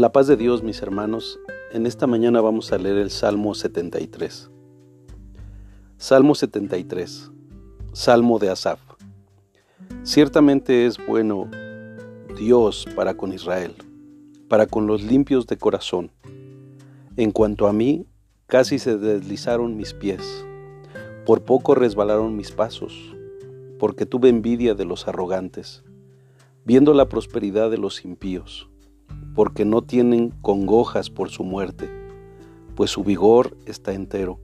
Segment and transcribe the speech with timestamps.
[0.00, 1.38] La paz de Dios, mis hermanos,
[1.72, 4.50] en esta mañana vamos a leer el Salmo 73.
[5.98, 7.30] Salmo 73,
[7.92, 8.80] Salmo de Asaf.
[10.02, 11.50] Ciertamente es bueno
[12.34, 13.74] Dios para con Israel,
[14.48, 16.10] para con los limpios de corazón.
[17.18, 18.06] En cuanto a mí,
[18.46, 20.46] casi se deslizaron mis pies,
[21.26, 23.14] por poco resbalaron mis pasos,
[23.78, 25.84] porque tuve envidia de los arrogantes,
[26.64, 28.69] viendo la prosperidad de los impíos
[29.40, 31.88] porque no tienen congojas por su muerte,
[32.74, 34.38] pues su vigor está entero.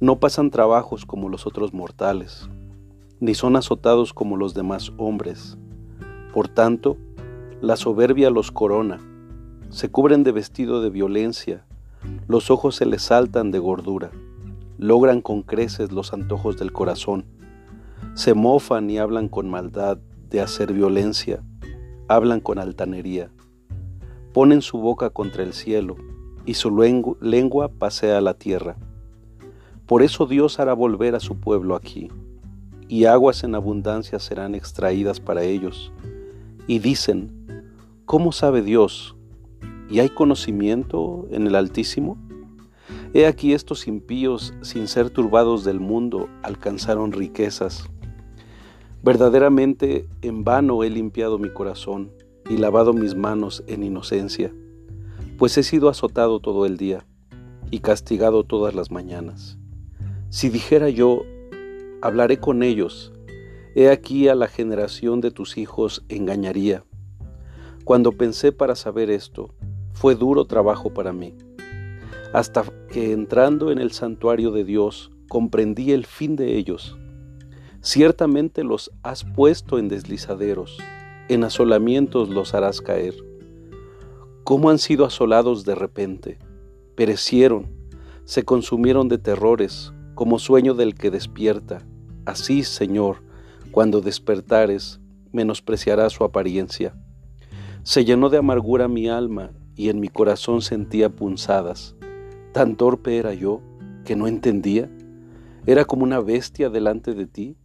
[0.00, 2.48] No pasan trabajos como los otros mortales,
[3.20, 5.58] ni son azotados como los demás hombres.
[6.32, 6.96] Por tanto,
[7.60, 9.00] la soberbia los corona,
[9.68, 11.66] se cubren de vestido de violencia,
[12.26, 14.10] los ojos se les saltan de gordura,
[14.78, 17.26] logran con creces los antojos del corazón,
[18.14, 19.98] se mofan y hablan con maldad
[20.30, 21.42] de hacer violencia,
[22.08, 23.30] hablan con altanería
[24.32, 25.96] ponen su boca contra el cielo,
[26.46, 26.70] y su
[27.20, 28.76] lengua pasea la tierra.
[29.86, 32.08] Por eso Dios hará volver a su pueblo aquí,
[32.88, 35.92] y aguas en abundancia serán extraídas para ellos.
[36.66, 37.72] Y dicen,
[38.04, 39.16] ¿cómo sabe Dios?
[39.88, 42.16] ¿Y hay conocimiento en el Altísimo?
[43.12, 47.88] He aquí estos impíos, sin ser turbados del mundo, alcanzaron riquezas.
[49.02, 52.12] Verdaderamente en vano he limpiado mi corazón
[52.50, 54.52] y lavado mis manos en inocencia,
[55.38, 57.06] pues he sido azotado todo el día
[57.70, 59.56] y castigado todas las mañanas.
[60.30, 61.22] Si dijera yo,
[62.02, 63.12] hablaré con ellos,
[63.76, 66.82] he aquí a la generación de tus hijos engañaría.
[67.84, 69.54] Cuando pensé para saber esto,
[69.92, 71.36] fue duro trabajo para mí,
[72.32, 76.98] hasta que entrando en el santuario de Dios comprendí el fin de ellos.
[77.80, 80.80] Ciertamente los has puesto en deslizaderos
[81.30, 83.14] en asolamientos los harás caer.
[84.42, 86.38] ¿Cómo han sido asolados de repente?
[86.96, 87.70] Perecieron,
[88.24, 91.86] se consumieron de terrores, como sueño del que despierta.
[92.26, 93.22] Así, Señor,
[93.70, 96.96] cuando despertares, menospreciará su apariencia.
[97.84, 101.94] Se llenó de amargura mi alma y en mi corazón sentía punzadas.
[102.52, 103.60] Tan torpe era yo
[104.04, 104.90] que no entendía.
[105.64, 107.56] Era como una bestia delante de ti.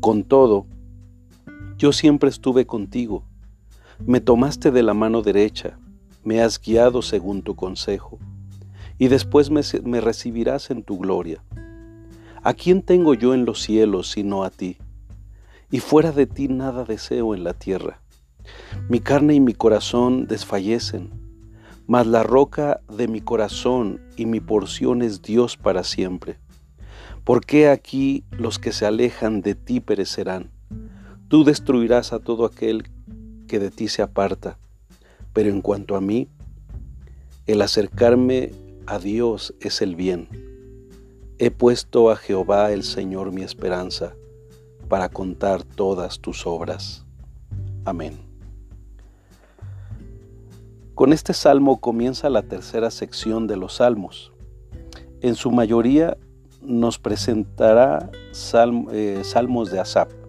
[0.00, 0.66] Con todo,
[1.80, 3.24] yo siempre estuve contigo.
[4.04, 5.78] Me tomaste de la mano derecha,
[6.22, 8.18] me has guiado según tu consejo,
[8.98, 11.42] y después me, recibirás en tu gloria.
[12.42, 14.76] ¿A quién tengo yo en los cielos sino a ti?
[15.70, 18.02] Y fuera de ti nada deseo en la tierra.
[18.90, 21.08] Mi carne y mi corazón desfallecen,
[21.86, 26.36] mas la roca de mi corazón y mi porción es Dios para siempre.
[27.24, 30.50] ¿Por qué aquí los que se alejan de ti perecerán?
[31.30, 32.90] Tú destruirás a todo aquel
[33.46, 34.58] que de ti se aparta.
[35.32, 36.28] Pero en cuanto a mí,
[37.46, 38.50] el acercarme
[38.86, 40.26] a Dios es el bien.
[41.38, 44.16] He puesto a Jehová el Señor mi esperanza
[44.88, 47.06] para contar todas tus obras.
[47.84, 48.18] Amén.
[50.96, 54.32] Con este salmo comienza la tercera sección de los salmos.
[55.20, 56.16] En su mayoría
[56.60, 58.10] nos presentará
[58.90, 60.19] eh, salmos de Asap.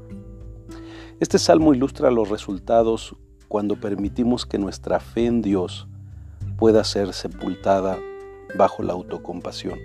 [1.21, 3.15] Este salmo ilustra los resultados
[3.47, 5.87] cuando permitimos que nuestra fe en Dios
[6.57, 7.99] pueda ser sepultada
[8.57, 9.77] bajo la autocompasión.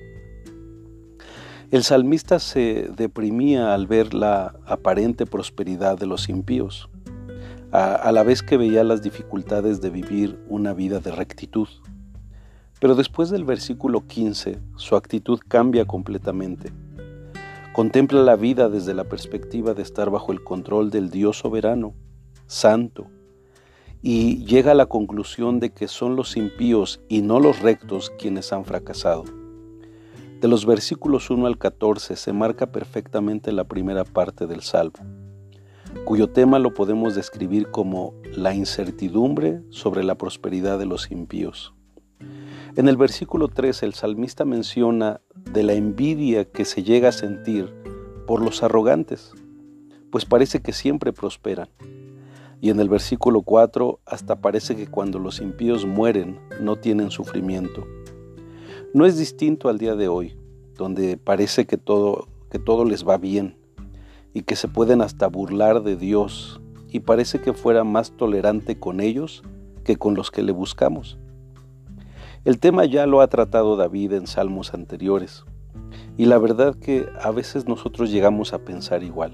[1.70, 6.88] El salmista se deprimía al ver la aparente prosperidad de los impíos,
[7.70, 11.68] a, la vez que veía las dificultades de vivir una vida de rectitud.
[12.80, 16.72] Pero después del versículo 15, su actitud cambia completamente
[17.76, 21.92] Contempla la vida desde la perspectiva de estar bajo el control del Dios soberano,
[22.46, 23.08] santo,
[24.00, 28.50] y llega a la conclusión de que son los impíos y no los rectos quienes
[28.54, 29.24] han fracasado.
[30.40, 34.96] De los versículos 1 al 14 se marca perfectamente la primera parte del Salmo,
[36.06, 41.75] cuyo tema lo podemos describir como la incertidumbre sobre la prosperidad de los impíos.
[42.76, 45.20] En el versículo 3 el salmista menciona
[45.52, 47.72] de la envidia que se llega a sentir
[48.26, 49.32] por los arrogantes,
[50.10, 51.68] pues parece que siempre prosperan.
[52.60, 57.86] Y en el versículo 4 hasta parece que cuando los impíos mueren no tienen sufrimiento.
[58.92, 60.36] No es distinto al día de hoy,
[60.74, 63.56] donde parece que todo, que todo les va bien
[64.32, 66.60] y que se pueden hasta burlar de Dios
[66.90, 69.42] y parece que fuera más tolerante con ellos
[69.84, 71.18] que con los que le buscamos.
[72.46, 75.44] El tema ya lo ha tratado David en salmos anteriores,
[76.16, 79.32] y la verdad que a veces nosotros llegamos a pensar igual.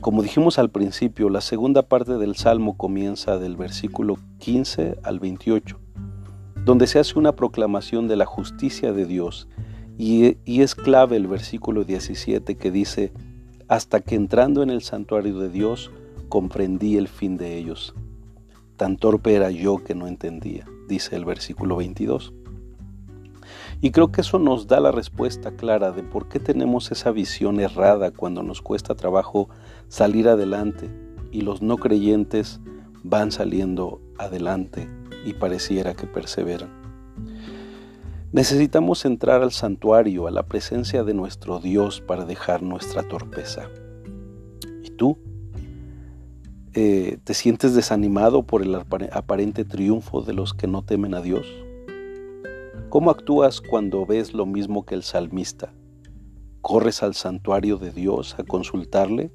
[0.00, 5.78] Como dijimos al principio, la segunda parte del Salmo comienza del versículo 15 al 28,
[6.64, 9.46] donde se hace una proclamación de la justicia de Dios
[9.96, 13.12] y, es clave el versículo 17 que dice,
[13.68, 15.92] hasta que entrando en el santuario de Dios
[16.28, 17.94] comprendí el fin de ellos.
[18.76, 22.32] Tan torpe era yo que no entendía, dice el versículo 22.
[23.80, 27.60] Y creo que eso nos da la respuesta clara de por qué tenemos esa visión
[27.60, 29.48] errada cuando nos cuesta trabajo
[29.88, 30.90] salir adelante
[31.30, 32.60] y los no creyentes
[33.02, 34.88] van saliendo adelante
[35.24, 36.70] y pareciera que perseveran.
[38.32, 43.68] Necesitamos entrar al santuario, a la presencia de nuestro Dios para dejar nuestra torpeza.
[44.82, 45.18] ¿Y tú?
[46.78, 51.46] Eh, ¿Te sientes desanimado por el aparente triunfo de los que no temen a Dios?
[52.90, 55.72] ¿Cómo actúas cuando ves lo mismo que el salmista?
[56.60, 59.32] ¿Corres al santuario de Dios a consultarle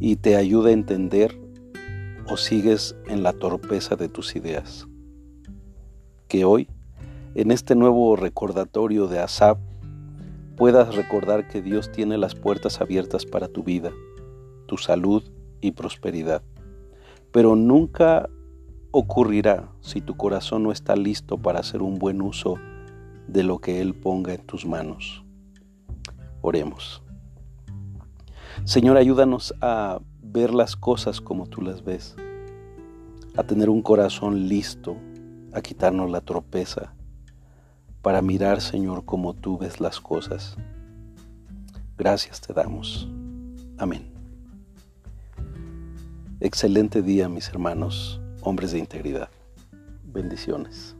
[0.00, 1.38] y te ayuda a entender
[2.26, 4.86] o sigues en la torpeza de tus ideas?
[6.26, 6.70] Que hoy,
[7.34, 9.58] en este nuevo recordatorio de Asab,
[10.56, 13.92] puedas recordar que Dios tiene las puertas abiertas para tu vida,
[14.66, 15.22] tu salud
[15.60, 16.42] y prosperidad,
[17.32, 18.28] pero nunca
[18.90, 22.56] ocurrirá si tu corazón no está listo para hacer un buen uso
[23.28, 25.24] de lo que Él ponga en tus manos.
[26.40, 27.02] Oremos.
[28.64, 32.16] Señor, ayúdanos a ver las cosas como tú las ves,
[33.36, 34.96] a tener un corazón listo,
[35.52, 36.94] a quitarnos la tropeza,
[38.02, 40.56] para mirar, Señor, como tú ves las cosas.
[41.98, 43.08] Gracias te damos.
[43.78, 44.15] Amén.
[46.40, 49.30] Excelente día, mis hermanos hombres de integridad.
[50.04, 50.95] Bendiciones.